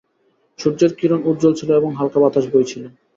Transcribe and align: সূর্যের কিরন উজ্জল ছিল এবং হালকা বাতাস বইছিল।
সূর্যের 0.59 0.91
কিরন 0.99 1.21
উজ্জল 1.29 1.53
ছিল 1.59 1.69
এবং 1.75 1.89
হালকা 1.93 2.19
বাতাস 2.23 2.45
বইছিল। 2.53 2.83